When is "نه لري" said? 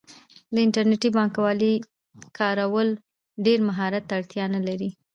4.55-4.89